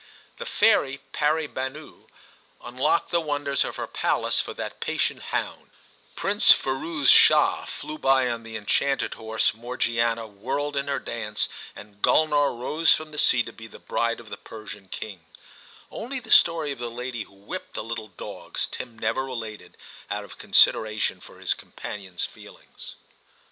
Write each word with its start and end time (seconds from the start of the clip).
The 0.37 0.47
fairy 0.47 0.99
Pari 1.11 1.45
banou 1.47 2.07
unlocked 2.59 3.11
the 3.11 3.21
wonders 3.21 3.63
of 3.63 3.75
her 3.75 3.85
palace 3.85 4.39
for 4.39 4.51
that 4.55 4.79
patient 4.79 5.21
hound; 5.29 5.69
Prince 6.15 6.51
Firouz 6.51 7.07
Shah 7.11 7.65
flew 7.65 7.99
by 7.99 8.27
on 8.27 8.41
the 8.41 8.57
enchanted 8.57 9.13
horse, 9.13 9.53
Morgiana 9.53 10.25
whirled 10.25 10.75
in 10.75 10.87
her 10.87 10.97
dance, 10.97 11.49
and 11.75 12.01
Gulnar^ 12.01 12.59
rose 12.59 12.91
from 12.95 13.11
the 13.11 13.19
sea 13.19 13.43
to 13.43 13.53
be 13.53 13.67
the 13.67 13.77
bride 13.77 14.19
of 14.19 14.31
the 14.31 14.37
Persian 14.37 14.87
king; 14.87 15.23
only 15.91 16.19
the 16.19 16.31
story 16.31 16.71
of 16.71 16.79
the 16.79 16.89
lady 16.89 17.21
who 17.25 17.35
whipped 17.35 17.75
the 17.75 17.83
little 17.83 18.07
dogs 18.07 18.65
Tim 18.65 18.97
never 18.97 19.23
related, 19.23 19.77
out 20.09 20.23
of 20.23 20.39
consideration 20.39 21.19
for 21.21 21.37
his 21.39 21.53
companion's 21.53 22.25
feelings. 22.25 22.95